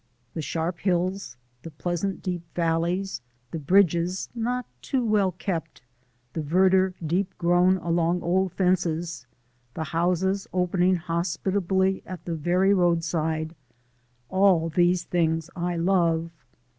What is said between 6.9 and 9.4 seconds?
deep grown along old fences,